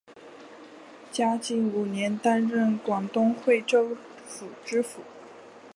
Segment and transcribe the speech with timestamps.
[1.11, 5.03] 嘉靖五年担任广东惠州府知府。